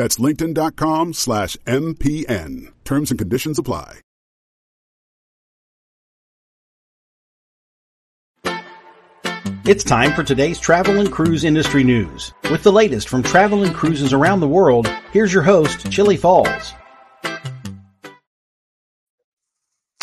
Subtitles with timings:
[0.00, 2.72] That's linkedin.com slash MPN.
[2.84, 4.00] Terms and conditions apply.
[9.66, 12.32] It's time for today's travel and cruise industry news.
[12.50, 16.72] With the latest from travel and cruises around the world, here's your host, Chillie Falls.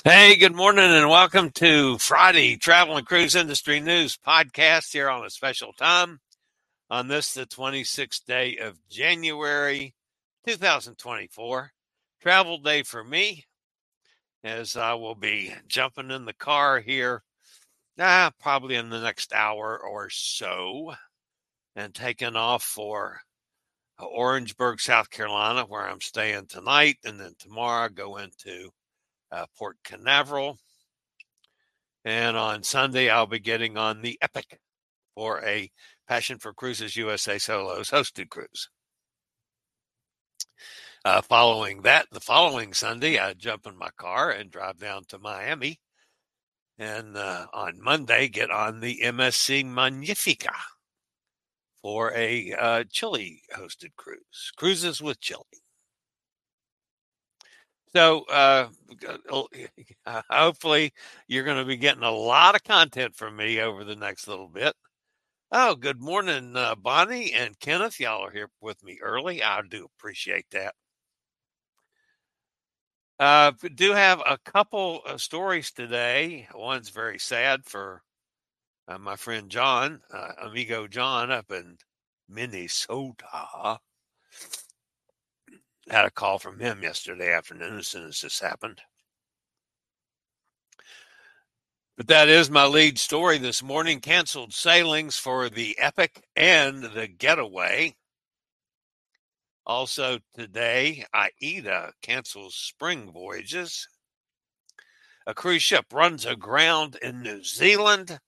[0.04, 5.26] Hey, good morning and welcome to Friday Travel and Cruise Industry News podcast here on
[5.26, 6.20] a special time
[6.90, 9.94] on this, the 26th day of January
[10.46, 11.72] 2024.
[12.22, 13.46] Travel day for me
[14.44, 17.24] as I will be jumping in the car here,
[18.00, 20.94] ah, probably in the next hour or so,
[21.76, 23.20] and taking off for
[24.00, 26.98] Orangeburg, South Carolina, where I'm staying tonight.
[27.04, 28.70] And then tomorrow I go into
[29.32, 30.58] uh, Port Canaveral.
[32.06, 34.60] And on Sunday, I'll be getting on the Epic
[35.14, 35.70] for a
[36.08, 38.70] Passion for Cruises USA Solos hosted cruise.
[41.06, 45.20] Uh, following that, the following Sunday, I jump in my car and drive down to
[45.20, 45.80] Miami.
[46.80, 50.54] And uh, on Monday, get on the MSC Magnifica
[51.82, 54.52] for a uh, Chillie hosted cruise.
[54.58, 55.44] Cruises with Chillie.
[57.96, 58.68] So uh,
[60.30, 60.94] hopefully
[61.28, 64.50] you're going to be getting a lot of content from me over the next little
[64.50, 64.76] bit.
[65.52, 68.00] Oh, good morning, uh, Bonnie and Kenneth.
[68.00, 69.42] Y'all are here with me early.
[69.42, 70.76] I do appreciate that.
[73.20, 76.48] Uh, do have a couple of stories today.
[76.54, 78.04] One's very sad for
[78.90, 81.78] uh, my friend John, uh, amigo John, up in
[82.28, 83.80] Minnesota
[85.90, 88.82] had a call from him yesterday afternoon as soon as this happened.
[91.98, 94.00] But that is my lead story this morning.
[94.00, 97.96] Canceled sailings for the Epic and the Getaway.
[99.66, 103.88] Also today, AIDA cancels spring voyages.
[105.26, 108.20] A cruise ship runs aground in New Zealand.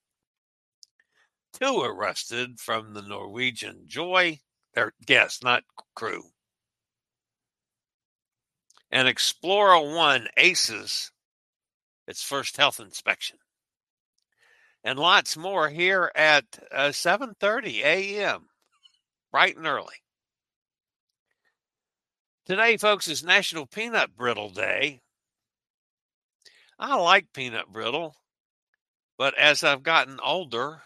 [1.53, 4.39] Two arrested from the Norwegian Joy.
[4.73, 5.63] Their guests, not
[5.95, 6.23] crew
[8.91, 11.11] and Explora One aces
[12.07, 13.37] its first health inspection.
[14.83, 18.49] And lots more here at uh, 7:30 a.m.
[19.31, 19.95] bright and early.
[22.45, 25.01] Today, folks, is National Peanut Brittle Day.
[26.79, 28.15] I like peanut brittle,
[29.17, 30.81] but as I've gotten older,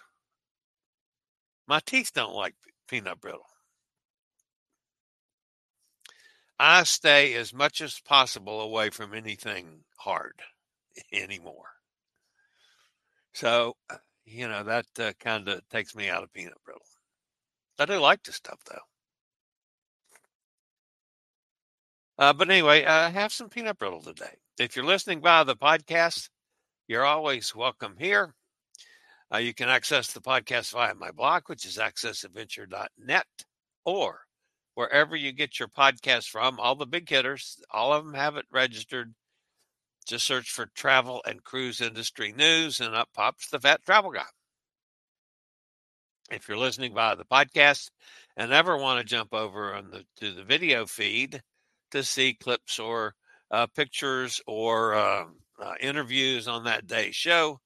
[1.67, 2.55] my teeth don't like
[2.87, 3.45] peanut brittle.
[6.59, 10.41] I stay as much as possible away from anything hard
[11.11, 11.72] anymore.
[13.33, 16.85] So, uh, you know, that uh, kind of takes me out of peanut brittle.
[17.79, 18.79] I do like the stuff though.
[22.17, 24.37] Uh, but anyway, uh, have some peanut brittle today.
[24.59, 26.29] If you're listening via the podcast,
[26.87, 28.35] you're always welcome here.
[29.33, 33.25] Uh, you can access the podcast via my blog, which is accessadventure.net,
[33.83, 34.19] or
[34.75, 36.59] wherever you get your podcast from.
[36.59, 39.15] All the big hitters, all of them have it registered.
[40.03, 44.25] Just search for travel and cruise industry news, and up pops the Fat Travel Guy.
[46.29, 47.89] If you're listening via the podcast
[48.35, 51.41] and ever want to jump over on the to the video feed
[51.91, 53.13] to see clips or
[53.51, 55.25] uh, pictures or uh,
[55.61, 57.59] uh, interviews on that day's show,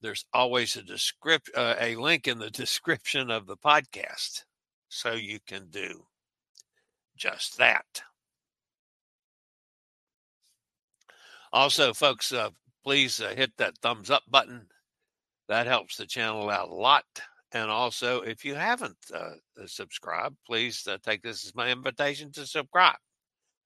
[0.00, 4.44] there's always a descript uh, a link in the description of the podcast,
[4.88, 6.06] so you can do
[7.16, 8.02] just that.
[11.52, 12.48] Also, folks, uh,
[12.82, 14.66] please uh, hit that thumbs up button.
[15.48, 17.04] That helps the channel out a lot.
[17.52, 22.32] And also, if you haven't uh, uh subscribed, please uh, take this as my invitation
[22.32, 22.96] to subscribe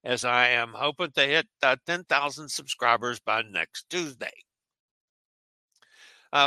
[0.03, 4.33] as I am hoping to hit uh, 10,000 subscribers by next Tuesday.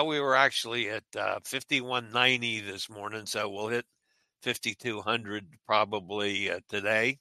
[0.06, 3.86] We were actually at uh, 5190 this morning, so we'll hit
[4.44, 7.18] 5200 probably today.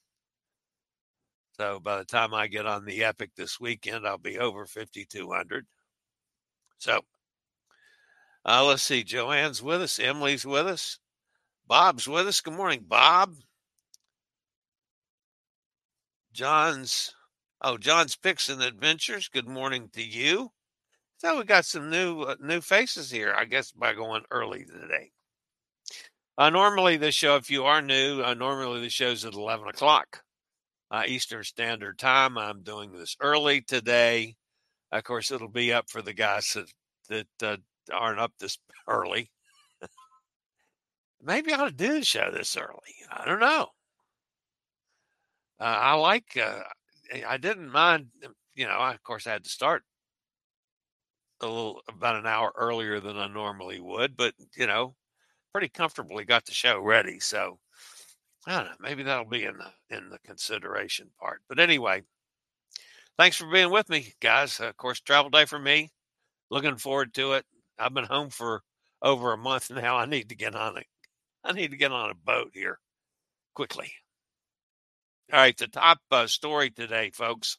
[1.59, 5.67] So by the time I get on the Epic this weekend, I'll be over 5200.
[6.79, 7.01] So
[8.45, 9.03] uh, let's see.
[9.03, 9.99] Joanne's with us.
[9.99, 11.01] Emily's with us.
[11.67, 12.41] Bob's with us.
[12.41, 13.35] Good morning, Bob.
[16.33, 17.13] John's,
[17.61, 19.29] oh, John's Picks and Adventures.
[19.29, 20.53] Good morning to you.
[21.17, 23.35] So we got some new uh, new faces here.
[23.37, 25.11] I guess by going early today.
[26.37, 30.23] Uh, normally the show, if you are new, uh, normally the show's at eleven o'clock
[30.91, 32.39] uh, Eastern Standard Time.
[32.39, 34.37] I'm doing this early today.
[34.93, 36.57] Of course, it'll be up for the guys
[37.09, 37.57] that that uh,
[37.93, 38.59] aren't up this
[38.89, 39.31] early.
[41.21, 42.95] Maybe I ought to do the show this early.
[43.11, 43.69] I don't know.
[45.61, 46.37] Uh, I like.
[46.37, 46.61] Uh,
[47.27, 48.09] I didn't mind.
[48.55, 49.83] You know, I, of course, I had to start
[51.41, 54.95] a little about an hour earlier than I normally would, but you know,
[55.53, 57.21] pretty comfortably got the show ready.
[57.21, 57.59] So
[58.47, 61.43] I don't know, maybe that'll be in the in the consideration part.
[61.49, 62.03] But anyway,
[63.19, 64.61] thanks for being with me, guys.
[64.61, 65.91] Of course, travel day for me.
[66.51, 67.45] Looking forward to it.
[67.79, 68.63] I've been home for
[69.03, 69.97] over a month now.
[69.97, 70.83] I need to get on a
[71.45, 72.79] I need to get on a boat here
[73.55, 73.93] quickly.
[75.33, 77.59] All right, the top uh, story today, folks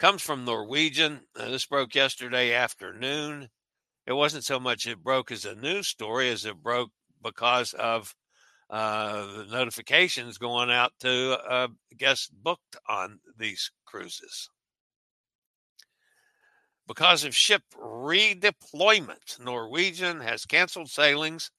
[0.00, 1.20] comes from Norwegian.
[1.38, 3.48] Uh, this broke yesterday afternoon.
[4.06, 6.90] It wasn't so much it broke as a news story as it broke
[7.22, 8.14] because of
[8.70, 14.48] uh, the notifications going out to uh, guests booked on these cruises.
[16.86, 21.50] Because of ship redeployment, Norwegian has canceled sailings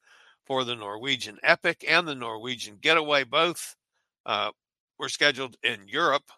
[0.45, 3.23] for the Norwegian Epic and the Norwegian Getaway.
[3.25, 3.75] Both
[4.25, 4.51] uh,
[4.97, 6.31] were scheduled in Europe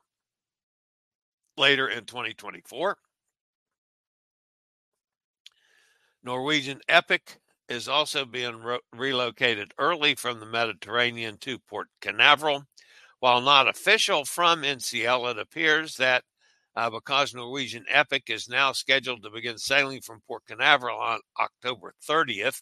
[1.58, 2.98] later in 2024.
[6.24, 7.40] Norwegian Epic
[7.74, 12.64] is also being re- relocated early from the Mediterranean to Port Canaveral.
[13.20, 16.24] While not official from NCL, it appears that
[16.76, 21.94] uh, because Norwegian Epic is now scheduled to begin sailing from Port Canaveral on October
[22.08, 22.62] 30th,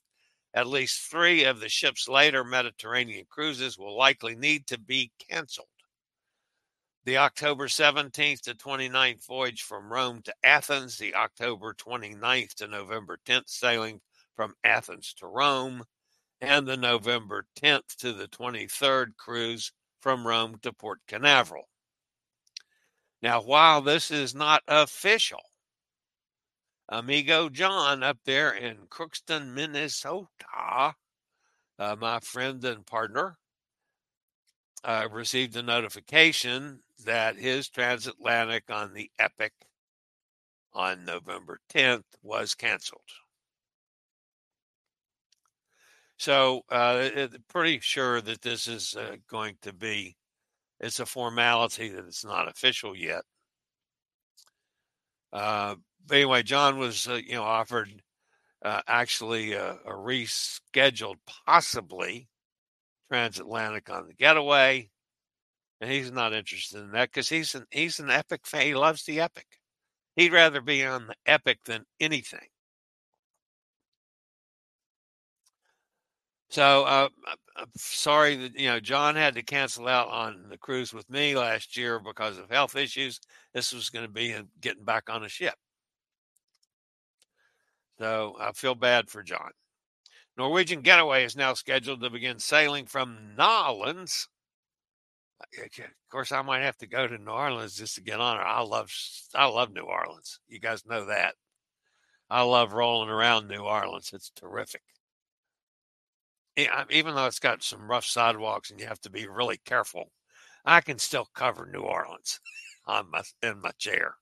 [0.54, 5.68] at least three of the ship's later Mediterranean cruises will likely need to be canceled
[7.04, 13.18] the October 17th to 29th voyage from Rome to Athens, the October 29th to November
[13.26, 14.02] 10th sailing
[14.36, 15.86] from Athens to Rome,
[16.40, 21.70] and the November 10th to the 23rd cruise from Rome to Port Canaveral.
[23.22, 25.44] Now, while this is not official,
[26.90, 30.96] amigo John up there in Crookston, Minnesota,
[31.78, 33.38] uh, my friend and partner,
[34.84, 39.54] uh, received a notification that his transatlantic on the Epic
[40.74, 43.02] on November 10th was canceled.
[46.22, 47.10] So, uh,
[47.48, 50.16] pretty sure that this is uh, going to be
[50.80, 53.24] it's a formality that it's not official yet.
[55.34, 58.04] Uh, but anyway, John was uh, you know offered
[58.64, 62.30] uh, actually a, a rescheduled possibly
[63.12, 64.90] transatlantic on the getaway
[65.82, 68.68] and he's not interested in that because he's an he's an epic fan.
[68.68, 69.48] He loves the epic.
[70.18, 72.51] He'd rather be on the epic than anything.
[76.52, 77.10] So uh,
[77.56, 81.36] I'm sorry that you know John had to cancel out on the cruise with me
[81.36, 83.20] last year because of health issues.
[83.54, 85.56] This was going to be getting back on a ship.
[88.00, 89.52] So I feel bad for John.
[90.38, 94.28] Norwegian Getaway is now scheduled to begin sailing from Nolens
[95.58, 98.44] of course, I might have to go to New Orleans just to get on it.
[98.44, 98.92] I love,
[99.36, 100.40] I love New Orleans.
[100.48, 101.36] You guys know that.
[102.30, 104.12] I love rolling around New Orleans.
[104.14, 104.82] It's terrific.
[106.58, 110.12] Even though it's got some rough sidewalks and you have to be really careful,
[110.66, 112.40] I can still cover New Orleans
[112.86, 114.16] on my in my chair.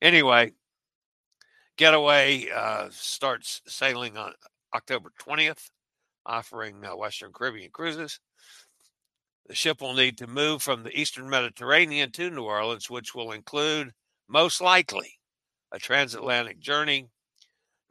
[0.00, 0.52] Anyway,
[1.76, 4.32] Getaway uh, starts sailing on
[4.74, 5.70] October 20th,
[6.26, 8.18] offering uh, Western Caribbean cruises.
[9.46, 13.32] The ship will need to move from the eastern Mediterranean to New Orleans, which will
[13.32, 13.92] include,
[14.28, 15.18] most likely,
[15.72, 17.08] a transatlantic journey.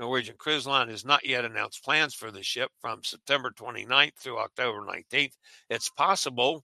[0.02, 4.40] Norwegian Cruise Line has not yet announced plans for the ship from September 29th through
[4.40, 5.34] October 19th.
[5.70, 6.64] It's possible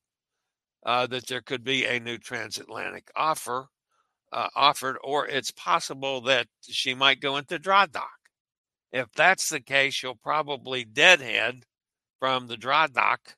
[0.83, 3.67] uh, that there could be a new transatlantic offer
[4.31, 8.09] uh, offered, or it's possible that she might go into dry dock.
[8.91, 11.63] If that's the case, she'll probably deadhead
[12.19, 13.35] from the dry dock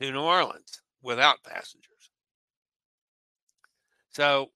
[0.00, 0.80] to New Orleans.
[1.02, 2.10] without passengers.
[4.12, 4.50] So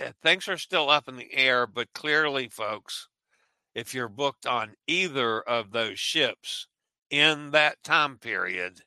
[0.00, 3.06] uh, uh, things are still up in the air, but clearly, folks,
[3.78, 6.66] if you're booked on either of those ships
[7.10, 8.80] in that time period,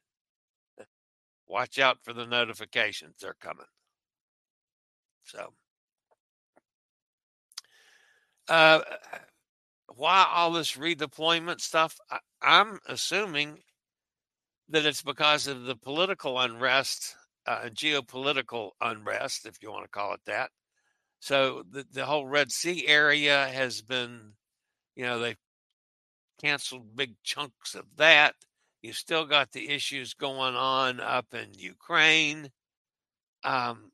[1.48, 3.16] watch out for the notifications.
[3.22, 3.66] They're coming.
[5.24, 5.54] So,
[8.50, 8.82] uh,
[9.96, 11.98] why all this redeployment stuff?
[12.10, 13.60] I, I'm assuming
[14.68, 17.16] that it's because of the political unrest,
[17.48, 20.50] uh, geopolitical unrest, if you want to call it that.
[21.22, 24.34] So the, the whole Red Sea area has been,
[24.96, 25.38] you know, they've
[26.42, 28.36] canceled big chunks of that.
[28.82, 32.50] You've still got the issues going on up in Ukraine.
[33.44, 33.92] Um,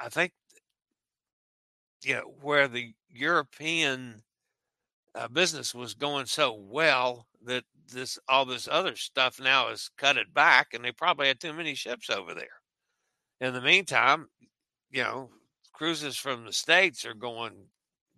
[0.00, 0.32] I think,
[2.04, 4.22] you know, where the European
[5.14, 10.16] uh, business was going so well that this all this other stuff now is cut
[10.16, 12.60] it back, and they probably had too many ships over there.
[13.40, 14.28] In the meantime,
[14.90, 15.30] you know,
[15.72, 17.66] cruises from the states are going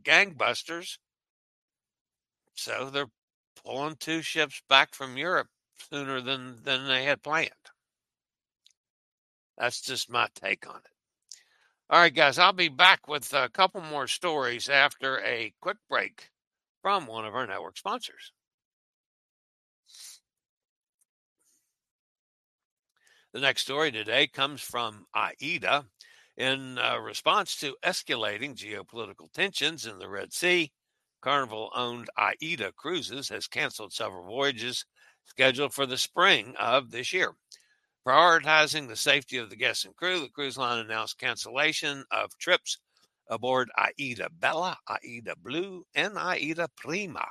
[0.06, 0.98] gangbusters,
[2.54, 3.10] so they're
[3.64, 5.48] pulling two ships back from Europe
[5.90, 7.50] sooner than than they had planned.
[9.58, 10.90] That's just my take on it.
[11.88, 16.30] All right, guys, I'll be back with a couple more stories after a quick break
[16.82, 18.32] from one of our network sponsors.
[23.32, 25.84] The next story today comes from AIDA.
[26.36, 30.70] In uh, response to escalating geopolitical tensions in the Red Sea,
[31.22, 34.84] Carnival owned AIDA Cruises has canceled several voyages
[35.24, 37.32] scheduled for the spring of this year.
[38.06, 42.78] Prioritizing the safety of the guests and crew, the cruise line announced cancellation of trips
[43.28, 47.26] aboard Aida Bella, Aida Blu, and Aida Prima.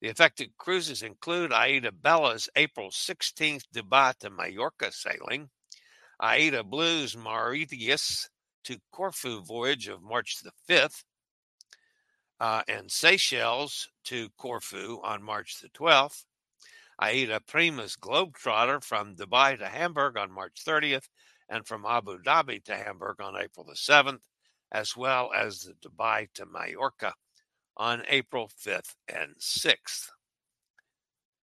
[0.00, 5.50] The affected cruises include Aida Bella's April 16th Dubai to Mallorca sailing,
[6.20, 8.28] Aida Blu's Mauritius
[8.64, 11.04] to Corfu voyage of March the 5th,
[12.40, 16.24] uh, and Seychelles to Corfu on March the 12th,
[16.98, 21.08] Aida Prima's Globetrotter from Dubai to Hamburg on March 30th,
[21.48, 24.20] and from Abu Dhabi to Hamburg on April the 7th,
[24.72, 27.14] as well as the Dubai to Mallorca
[27.76, 30.10] on April 5th and 6th.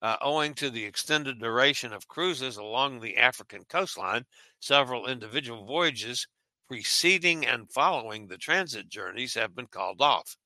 [0.03, 4.25] Uh, owing to the extended duration of cruises along the African coastline,
[4.61, 6.27] several individual voyages
[6.69, 10.37] preceding and following the transit journeys have been called off.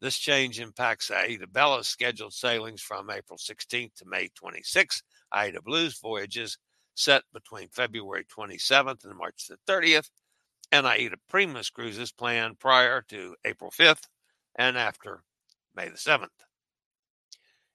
[0.00, 5.02] This change impacts Aida Bella's scheduled sailings from April 16th to May 26th.
[5.32, 6.56] Aida Blu's voyages
[6.94, 10.10] set between February 27th and March the 30th,
[10.72, 14.04] and Aida Prima's cruises planned prior to April 5th
[14.56, 15.22] and after
[15.74, 16.47] May the 7th.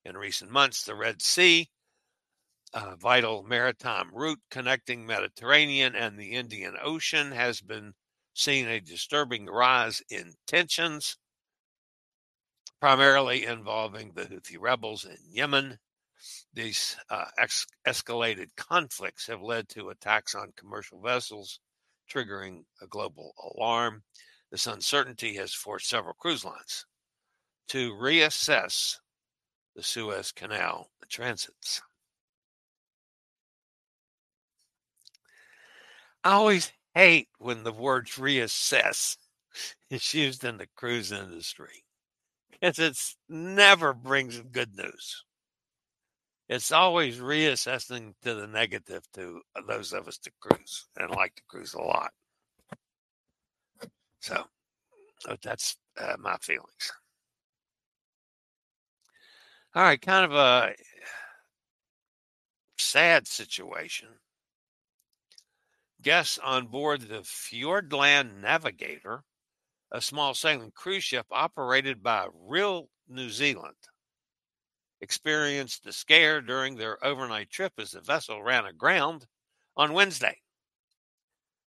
[0.05, 1.69] In recent months, the Red Sea,
[2.73, 7.93] a vital maritime route connecting Mediterranean and the Indian Ocean, has been
[8.33, 11.17] seeing a disturbing rise in tensions
[12.83, 15.79] primarily involving the Houthi rebels in Yemen.
[16.53, 21.61] These uh, ex- escalated conflicts have led to attacks on commercial vessels,
[22.11, 24.03] triggering a global alarm.
[24.51, 26.85] This uncertainty has forced several cruise lines
[27.69, 28.97] to reassess
[29.75, 31.81] the Suez Canal transits.
[36.23, 39.17] I always hate when the word reassess
[39.89, 41.83] is used in the cruise industry
[42.51, 45.23] because it never brings good news.
[46.49, 51.41] It's always reassessing to the negative to those of us that cruise and like to
[51.47, 52.11] cruise a lot.
[54.19, 54.45] So
[55.41, 56.91] that's uh, my feelings.
[59.75, 60.75] All right, kind of a
[62.77, 64.09] sad situation.
[65.99, 69.23] Guests on board the Fiordland Navigator
[69.91, 73.75] a small sailing cruise ship operated by Real New Zealand
[75.01, 79.25] experienced a scare during their overnight trip as the vessel ran aground
[79.75, 80.37] on Wednesday.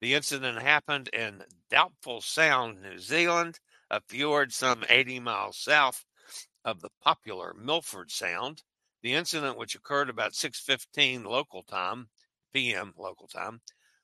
[0.00, 6.04] The incident happened in Doubtful Sound, New Zealand, a fjord some 80 miles south
[6.64, 8.62] of the popular Milford Sound.
[9.02, 12.09] The incident, which occurred about 6:15 local time,
[12.52, 12.95] p.m.
[12.97, 13.61] local time,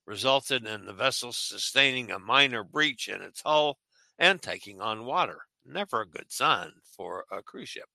[0.07, 3.79] resulted in the vessel sustaining a minor breach in its hull
[4.19, 5.43] and taking on water.
[5.65, 7.89] Never a good sign for a cruise ship.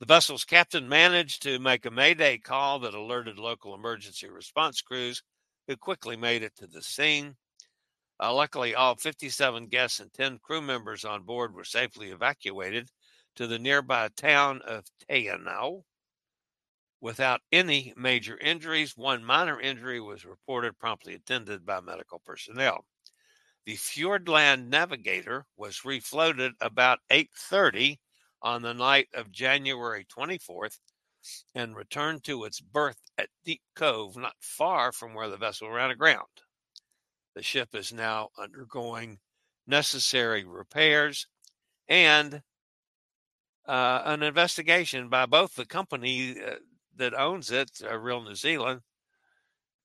[0.00, 5.22] The vessel's captain managed to make a mayday call that alerted local emergency response crews,
[5.66, 7.36] who quickly made it to the scene.
[8.20, 12.90] Uh, luckily, all 57 guests and 10 crew members on board were safely evacuated
[13.38, 15.84] to the nearby town of Te Anau.
[17.00, 18.96] without any major injuries.
[18.96, 22.84] One minor injury was reported, promptly attended by medical personnel.
[23.64, 28.00] The Fiordland Navigator was refloated about 8:30
[28.42, 30.80] on the night of January 24th
[31.54, 35.92] and returned to its berth at Deep Cove, not far from where the vessel ran
[35.92, 36.42] aground.
[37.34, 39.20] The ship is now undergoing
[39.64, 41.28] necessary repairs
[41.86, 42.42] and
[43.68, 46.54] uh, an investigation by both the company uh,
[46.96, 48.80] that owns it, uh, Real New Zealand,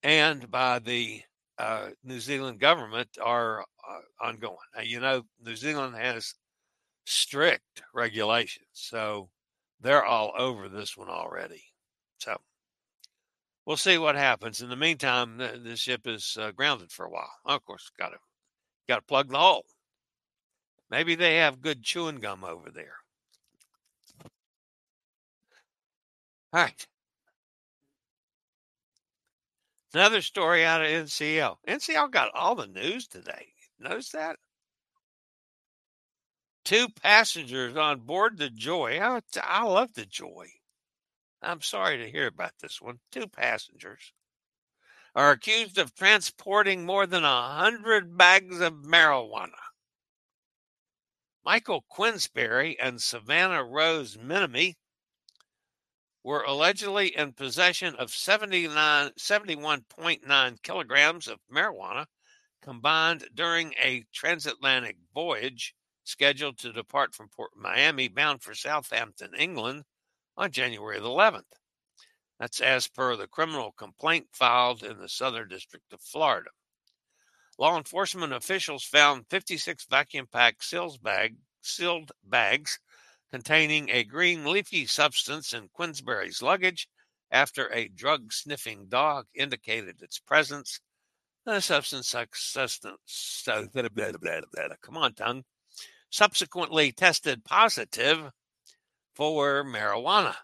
[0.02, 1.22] and by the
[1.60, 4.58] uh, New Zealand government are uh, ongoing.
[4.75, 6.34] Now, you know, New Zealand has
[7.06, 9.30] strict regulations, so
[9.82, 11.63] they're all over this one already.
[12.20, 12.38] So
[13.66, 14.62] we'll see what happens.
[14.62, 17.32] In the meantime, the, the ship is uh, grounded for a while.
[17.46, 18.18] Of course, got to
[18.88, 19.66] got to plug the hole.
[20.90, 23.02] Maybe they have good chewing gum over there.
[26.53, 26.88] All right.
[29.93, 31.57] Another story out of NCL.
[31.67, 33.48] NCL got all the news today.
[33.79, 34.38] Notice that?
[36.63, 39.00] Two passengers on board the Joy.
[39.01, 40.48] I, I love the Joy.
[41.41, 43.00] I'm sorry to hear about this one.
[43.12, 44.13] Two passengers
[45.15, 49.50] are accused of transporting more than a hundred bags of marijuana.
[51.43, 54.75] Michael Quinsbury and Savannah Rose Minamy
[56.24, 62.06] were allegedly in possession of 71.9 kilograms of marijuana
[62.62, 65.75] combined during a transatlantic voyage
[66.06, 69.84] scheduled to depart from Port Miami bound for Southampton, England
[70.38, 71.44] on January the 11th.
[72.39, 76.50] That's as per the criminal complaint filed in the Southern District of Florida.
[77.58, 81.00] Law enforcement officials found 56 vacuum packed sealed
[82.24, 82.80] bags
[83.34, 86.88] containing a green leafy substance in Quinsbury's luggage
[87.32, 90.80] after a drug sniffing dog indicated its presence.
[91.44, 92.28] The substance, come
[94.98, 95.44] on, tongue,
[96.12, 98.29] subsequently tested positive
[99.16, 100.36] for marijuana.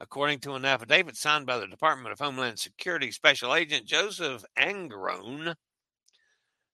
[0.00, 5.54] According to an affidavit signed by the Department of Homeland Security Special Agent Joseph Angarone,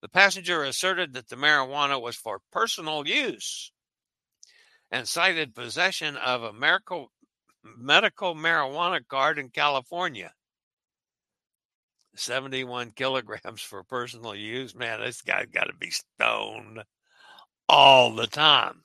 [0.00, 3.70] the passenger asserted that the marijuana was for personal use
[4.90, 7.10] and cited possession of a medical,
[7.76, 10.32] medical marijuana card in California.
[12.14, 14.74] 71 kilograms for personal use.
[14.74, 16.82] Man, this guy's got to be stoned
[17.68, 18.82] all the time.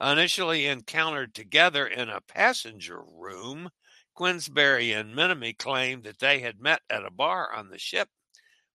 [0.00, 3.70] Initially encountered together in a passenger room,
[4.14, 8.08] Quinsbury and Minamy claimed that they had met at a bar on the ship,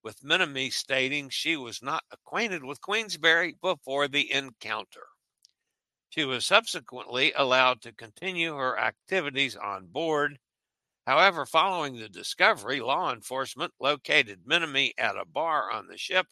[0.03, 5.07] with Minamy stating she was not acquainted with Queensberry before the encounter.
[6.09, 10.39] She was subsequently allowed to continue her activities on board.
[11.05, 16.25] However, following the discovery, law enforcement located Minamy at a bar on the ship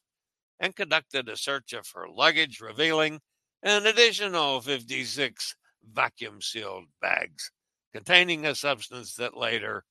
[0.60, 3.22] and conducted a search of her luggage, revealing
[3.62, 7.52] an additional 56 vacuum sealed bags
[7.94, 9.86] containing a substance that later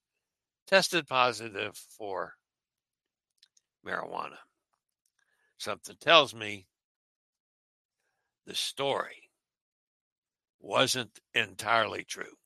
[0.67, 2.35] tested positive for
[3.85, 4.39] marijuana.
[5.59, 6.67] Something tells me
[8.47, 9.26] the story
[10.61, 12.37] wasn't entirely true.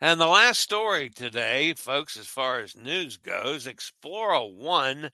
[0.00, 5.10] And the last story today, folks, as far as news goes, Explora One,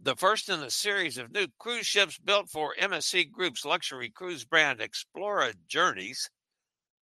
[0.00, 4.44] the first in a series of new cruise ships built for MSC Group's luxury cruise
[4.44, 6.30] brand Explora Journeys,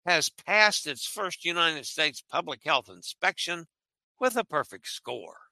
[0.07, 3.67] has passed its first United States public health inspection
[4.21, 5.46] with a perfect score.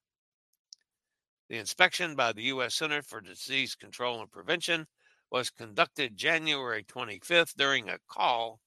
[1.48, 2.74] The inspection by the U.S.
[2.74, 4.86] Center for Disease Control and Prevention
[5.30, 8.60] was conducted January 25th during a call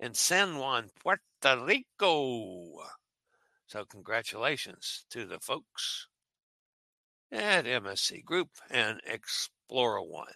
[0.00, 2.82] in San Juan, Puerto Rico.
[3.66, 6.08] So, congratulations to the folks
[7.30, 10.32] at MSC Group and Explora One.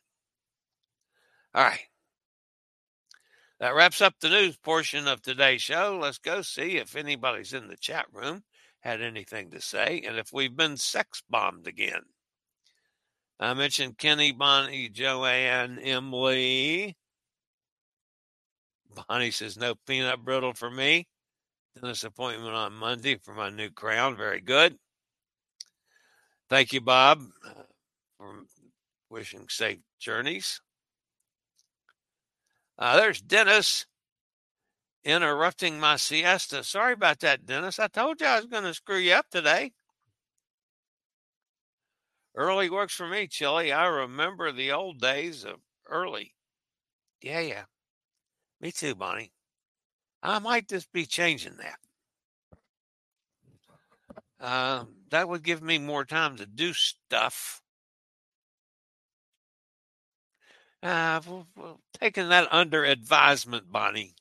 [1.55, 1.89] All right.
[3.61, 5.99] That wraps up the news portion of today's show.
[6.01, 8.43] Let's go see if anybody's in the chat room
[8.83, 12.03] had anything to say, and if we've been sex bombed again.
[13.40, 16.97] I mentioned Kenny, Bonnie, Joanne, Emily.
[19.09, 21.09] Bonnie says no peanut brittle for me.
[21.75, 24.16] Dentist appointment on Monday for my new crown.
[24.16, 24.77] Very good.
[26.51, 27.62] Thank you, Bob, uh,
[28.18, 28.42] for
[29.09, 30.61] wishing safe journeys.
[32.79, 33.87] Uh, there's Dennis
[35.05, 36.65] interrupting my siesta.
[36.65, 37.79] Sorry about that, Dennis.
[37.79, 39.73] I told you I was going to screw you up today.
[42.35, 43.73] Early works for me, Chillie.
[43.73, 46.35] I remember the old days of early.
[47.21, 47.65] Yeah, yeah.
[48.61, 49.33] Me too, Bonnie.
[50.23, 51.79] I might just be changing that.
[54.41, 57.61] Uh, that would give me more time to do stuff.
[60.83, 64.15] Uh, well, well, taking that under advisement, Bonnie.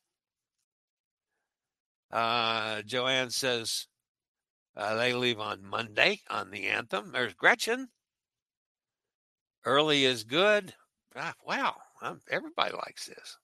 [2.11, 3.87] Uh, Joanne says
[4.75, 7.11] uh, they leave on Monday on the anthem.
[7.11, 7.89] There's Gretchen.
[9.65, 10.73] Early is good.
[11.15, 13.37] Ah, wow, um, everybody likes this.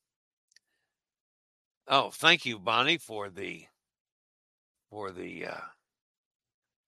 [1.88, 3.65] Oh, thank you, Bonnie, for the
[4.89, 5.62] for the uh,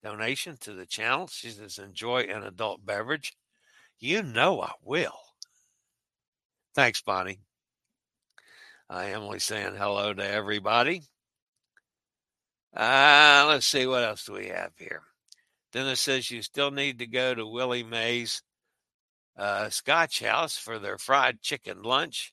[0.02, 1.26] donation to the channel.
[1.26, 3.34] She says, "Enjoy an adult beverage."
[3.98, 5.18] You know I will.
[6.74, 7.40] Thanks, Bonnie.
[8.88, 11.02] Uh, Emily saying hello to everybody.
[12.74, 15.02] Uh, let's see what else do we have here.
[15.72, 18.42] Dennis says you still need to go to Willie Mae's
[19.36, 22.32] uh, Scotch House for their fried chicken lunch,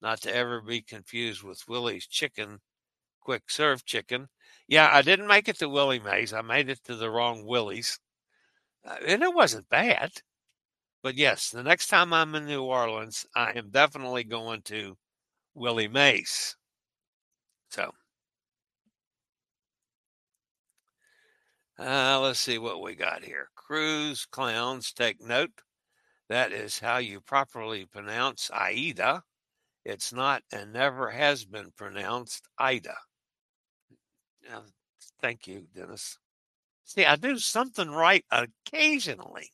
[0.00, 2.60] not to ever be confused with Willie's Chicken,
[3.20, 4.28] quick serve chicken.
[4.68, 6.32] Yeah, I didn't make it to Willie Mae's.
[6.32, 7.98] I made it to the wrong Willie's,
[8.86, 10.12] uh, and it wasn't bad.
[11.02, 14.96] But yes, the next time I'm in New Orleans, I am definitely going to
[15.54, 16.56] Willie Mae's.
[17.70, 17.92] So,
[21.78, 23.48] uh, let's see what we got here.
[23.54, 25.50] Cruise clowns, take note.
[26.28, 29.22] That is how you properly pronounce Aida.
[29.84, 32.96] It's not and never has been pronounced Ida.
[34.50, 34.60] Uh,
[35.20, 36.18] thank you, Dennis.
[36.84, 39.50] See, I do something right occasionally.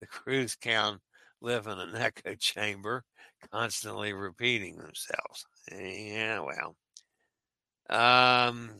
[0.00, 0.98] The cruise can
[1.40, 3.04] live in an echo chamber,
[3.52, 5.46] constantly repeating themselves.
[5.72, 6.76] Yeah, well.
[7.88, 8.70] Um,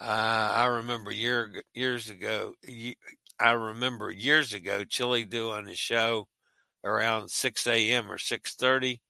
[0.00, 0.04] Uh,
[0.54, 2.54] I remember year years ago.
[3.40, 6.28] I remember years ago, Chillie doing a show
[6.84, 8.10] around six a.m.
[8.10, 9.00] or six thirty.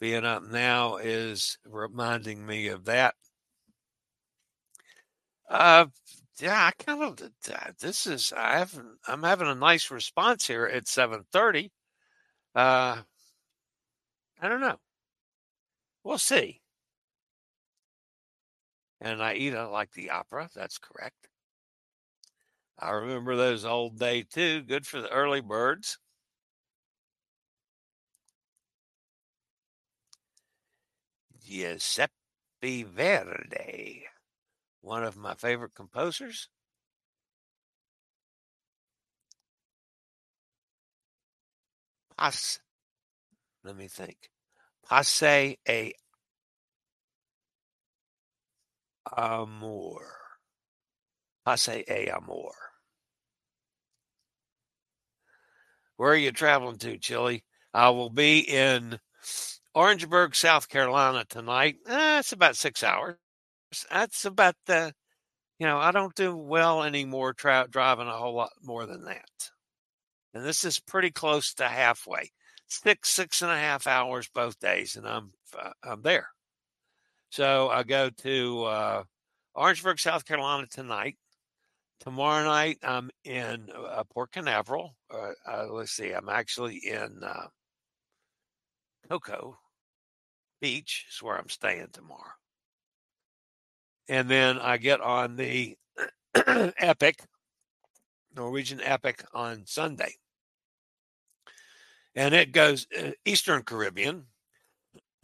[0.00, 3.14] Being up now is reminding me of that.
[5.48, 5.86] Uh,
[6.40, 7.30] yeah, I kind of
[7.78, 11.70] this is I have I'm having a nice response here at seven thirty.
[12.54, 13.02] Uh,
[14.40, 14.78] I don't know.
[16.04, 16.60] We'll see
[19.00, 20.48] and Aida like the opera.
[20.54, 21.28] That's correct.
[22.78, 24.62] I remember those old days too.
[24.62, 25.98] Good for the early birds.
[31.44, 34.04] Giuseppe Verdi,
[34.80, 36.48] one of my favorite composers.
[42.16, 42.60] Pass,
[43.62, 44.30] let me think.
[44.88, 45.92] Passe a
[49.16, 50.16] amor.
[51.44, 52.52] Passe a amor.
[55.96, 57.44] Where are you traveling to, Chillie?
[57.72, 58.98] I will be in
[59.74, 61.76] Orangeburg, South Carolina tonight.
[61.86, 63.16] Eh, about six hours.
[63.90, 64.92] That's about the,
[65.58, 69.50] you know, I don't do well anymore tra- driving a whole lot more than that.
[70.32, 72.30] And this is pretty close to halfway.
[72.66, 76.28] Six, six and a half hours both days, and I'm uh, I'm there.
[77.34, 79.04] So I go to uh,
[79.56, 81.16] Orangeburg, South Carolina tonight.
[81.98, 84.94] Tomorrow night, I'm in uh, Port Canaveral.
[85.12, 87.48] Uh, uh, let's see, I'm actually in uh,
[89.08, 89.58] Cocoa
[90.60, 92.34] Beach, is where I'm staying tomorrow.
[94.08, 95.76] And then I get on the
[96.36, 97.18] Epic,
[98.36, 100.14] Norwegian Epic on Sunday.
[102.14, 104.26] And it goes uh, Eastern Caribbean.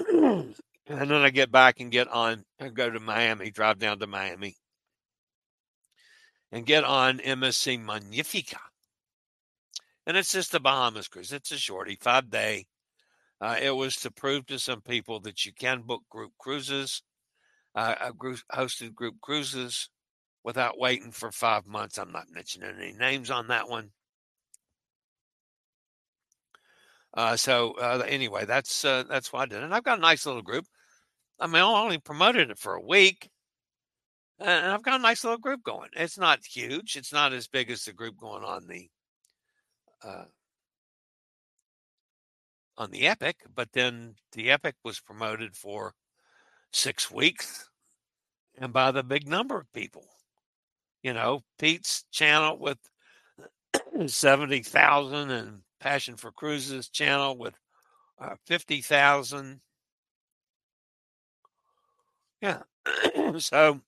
[0.91, 4.09] And then I get back and get on and go to Miami, drive down to
[4.09, 4.57] Miami
[6.51, 8.59] and get on MSC Magnifica.
[10.05, 11.33] And it's just a Bahamas cruise.
[11.33, 12.67] It's a shorty, five day.
[13.41, 17.05] Uh, it was to prove to some people that you can book group cruises,
[17.77, 19.91] uh, group, hosted group cruises
[20.43, 21.99] without waiting for five months.
[21.99, 23.93] I'm not mentioning any names on that one.
[27.15, 30.27] Uh, so uh, anyway, that's uh, that's what I did, and I've got a nice
[30.27, 30.67] little group.
[31.41, 33.31] I mean, I only promoted it for a week,
[34.39, 35.89] and I've got a nice little group going.
[35.97, 36.97] It's not huge.
[36.97, 38.89] It's not as big as the group going on the
[40.05, 40.25] uh,
[42.77, 45.95] on the Epic, but then the Epic was promoted for
[46.73, 47.71] six weeks,
[48.59, 50.05] and by the big number of people.
[51.03, 52.79] You know, Pete's channel with
[54.07, 57.55] seventy thousand, and Passion for Cruises channel with
[58.21, 59.63] uh, fifty thousand
[62.41, 62.63] yeah.
[63.39, 63.81] so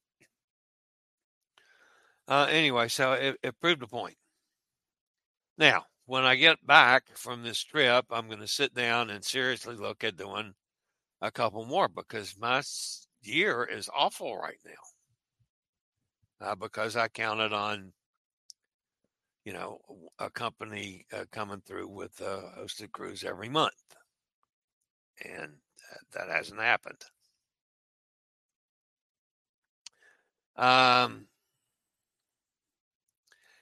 [2.28, 4.16] uh, anyway, so it, it, proved a point.
[5.58, 9.76] Now, when I get back from this trip, I'm going to sit down and seriously
[9.76, 10.54] look at doing
[11.20, 12.62] a couple more because my
[13.22, 16.46] year is awful right now.
[16.46, 17.92] Uh, because I counted on,
[19.44, 19.78] you know,
[20.18, 23.74] a company uh, coming through with a hosted cruise every month.
[25.24, 25.52] And
[26.12, 27.04] that, that hasn't happened.
[30.56, 31.26] Um,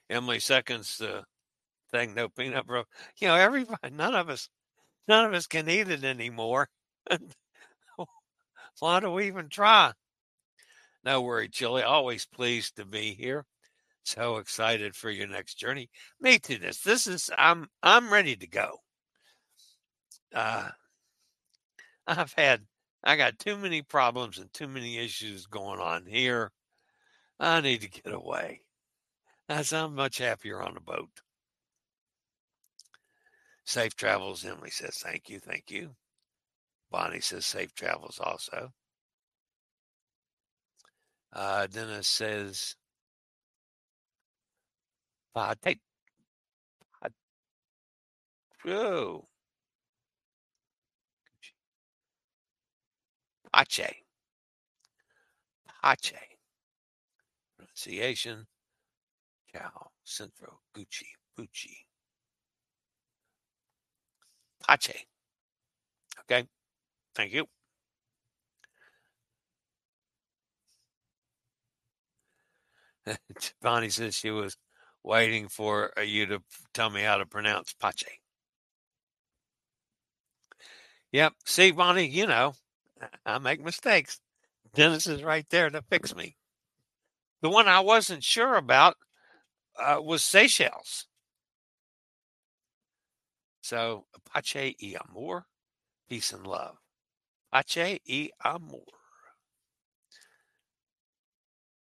[0.09, 1.24] Emily seconds the
[1.92, 2.85] thing, no peanut bro.
[3.18, 4.48] You know, everybody, none of us,
[5.09, 6.68] none of us can eat it anymore.
[8.81, 9.92] Why do we even try?
[11.05, 11.83] No worry, Chillie.
[11.83, 13.44] Always pleased to be here.
[14.05, 15.90] So excited for your next journey.
[16.20, 16.59] Me too.
[16.59, 17.31] This, this is.
[17.37, 17.68] I'm.
[17.83, 18.79] I'm ready to go.
[20.35, 20.70] Uh,
[22.07, 22.62] I've had.
[23.05, 26.50] I got too many problems and too many issues going on here.
[27.40, 28.61] I need to get away.
[29.48, 31.22] As I'm much happier on a boat.
[33.64, 34.98] Safe travels, Emily says.
[34.98, 35.40] Thank you.
[35.40, 35.96] Thank you.
[36.90, 38.72] Bonnie says safe travels also.
[41.33, 42.74] Uh, Dennis says,
[45.62, 45.81] Pate.
[48.66, 49.24] Oh.
[53.53, 54.05] Pache.
[55.83, 56.29] Pache.
[57.80, 58.46] Pronunciation.
[59.54, 59.90] Cow.
[60.04, 60.60] Centro.
[60.76, 61.06] Gucci.
[61.38, 61.86] Pucci.
[64.66, 65.06] Pache.
[66.20, 66.46] Okay.
[67.14, 67.46] Thank you.
[73.62, 74.58] Bonnie says she was
[75.02, 76.42] waiting for uh, you to
[76.74, 78.20] tell me how to pronounce Pache.
[81.12, 81.32] Yep.
[81.46, 82.52] See, Bonnie, you know,
[83.24, 84.20] I make mistakes.
[84.74, 86.36] Dennis is right there to fix me.
[87.42, 88.96] The one I wasn't sure about
[89.79, 91.07] uh, was Seychelles.
[93.62, 95.46] So, Pache y amor,
[96.09, 96.76] peace and love.
[97.53, 98.85] Pache y amor.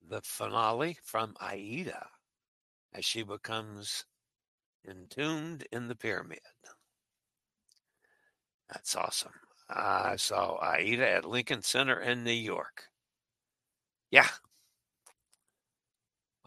[0.08, 2.08] The finale from Aida
[2.92, 4.04] as she becomes
[4.88, 6.40] entombed in the pyramid.
[8.68, 9.32] That's awesome.
[9.68, 12.84] I saw Aida at Lincoln Center in New York.
[14.10, 14.28] Yeah.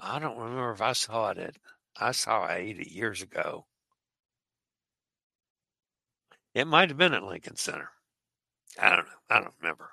[0.05, 1.57] I don't remember if I saw it
[1.95, 3.65] I saw Aida years ago.
[6.53, 7.89] It might have been at Lincoln Center.
[8.79, 9.11] I don't know.
[9.29, 9.91] I don't remember.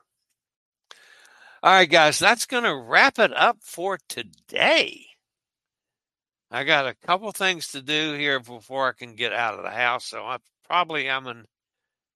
[1.62, 5.06] All right, guys, that's going to wrap it up for today.
[6.50, 9.70] I got a couple things to do here before I can get out of the
[9.70, 10.06] house.
[10.06, 11.44] So I probably I'm in,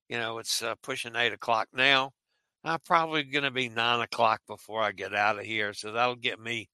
[0.09, 2.13] you know, it's uh, pushing eight o'clock now.
[2.65, 5.75] I'm probably going to be nine o'clock before I get out of here.
[5.75, 6.69] So that'll get me,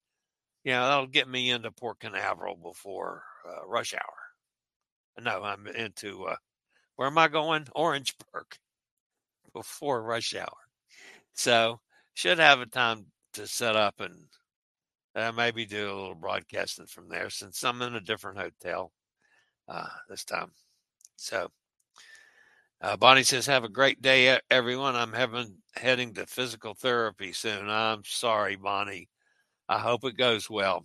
[0.65, 4.15] you know, that'll get me into Port Canaveral before uh, rush hour.
[5.21, 6.37] No, I'm into, uh,
[6.97, 7.67] where am I going?
[7.75, 8.47] Orangeburg
[9.55, 10.57] before rush hour.
[11.35, 11.81] So
[12.15, 14.27] should have a time to set up and
[15.15, 18.93] uh, maybe do a little broadcasting from there since I'm in a different hotel
[19.69, 20.53] uh, this time.
[21.17, 21.49] So,
[22.81, 24.97] uh, Bonnie says, "Have a great day, everyone.
[24.97, 27.69] I'm having heading to physical therapy soon.
[27.69, 29.09] I'm sorry, Bonnie.
[29.71, 30.85] I hope it goes well."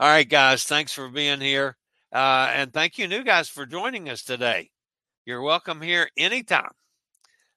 [0.00, 0.64] All right, guys.
[0.64, 1.76] Thanks for being here,
[2.12, 4.70] uh, and thank you, new guys, for joining us today.
[5.24, 6.72] You're welcome here anytime.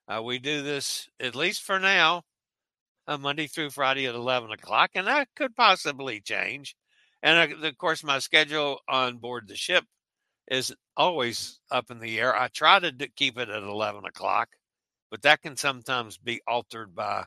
[0.08, 2.24] Uh, we do this at least for now
[3.08, 6.76] uh, Monday through Friday at 11 o'clock, and that could possibly change.
[7.22, 9.86] And uh, of course, my schedule on board the ship
[10.50, 12.36] is always up in the air.
[12.36, 14.50] I try to keep it at 11 o'clock,
[15.12, 17.26] but that can sometimes be altered by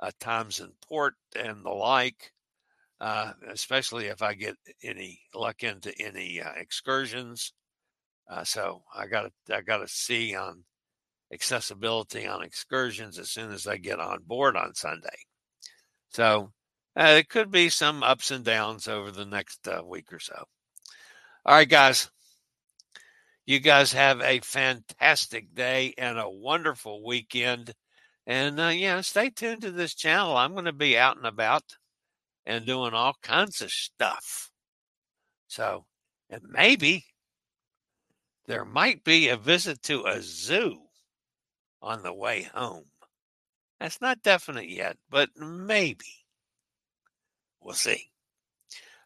[0.00, 2.32] uh, times in port and the like,
[3.00, 7.52] uh, especially if I get any luck into any uh, excursions.
[8.28, 10.64] Uh, so I got I got to see on
[11.32, 15.08] accessibility on excursions as soon as I get on board on Sunday.
[16.08, 16.52] So
[16.96, 20.44] uh, it could be some ups and downs over the next uh, week or so.
[21.44, 22.10] All right, guys.
[23.46, 27.74] You guys have a fantastic day and a wonderful weekend.
[28.26, 30.36] And uh, yeah, stay tuned to this channel.
[30.36, 31.76] I'm going to be out and about
[32.46, 34.50] and doing all kinds of stuff.
[35.46, 35.84] So,
[36.30, 37.04] and maybe
[38.46, 40.78] there might be a visit to a zoo
[41.82, 42.84] on the way home.
[43.80, 46.06] That's not definite yet, but maybe.
[47.60, 48.10] We'll see.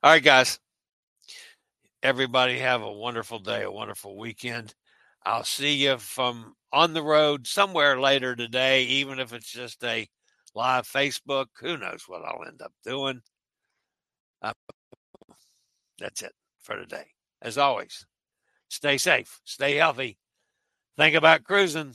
[0.03, 0.61] All right, guys.
[2.03, 4.75] Everybody have a wonderful day, a wonderful weekend.
[5.29, 10.09] I'll see you from on the road somewhere later today, even if it's just a
[10.55, 11.49] live Facebook.
[11.61, 13.21] Who knows what I'll end up doing?
[14.41, 14.55] Uh,
[15.99, 16.33] that's it.
[16.63, 17.05] for today.
[17.43, 18.07] As always,
[18.71, 20.17] stay safe, stay healthy,
[20.97, 21.95] think about cruising,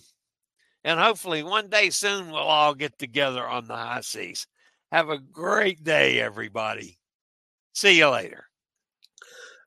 [0.84, 4.46] and hopefully one day soon we'll all get together on the high seas.
[4.92, 7.00] Have a great day, everybody.
[7.74, 8.46] See you later.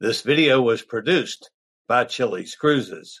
[0.00, 1.50] This video was produced
[1.88, 3.20] by Chillie's Cruises.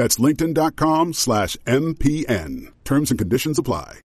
[0.00, 2.72] That's linkedin.com slash MPN.
[2.84, 3.98] Terms and conditions apply.